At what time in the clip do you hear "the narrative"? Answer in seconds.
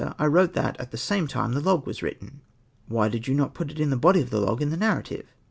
4.71-5.27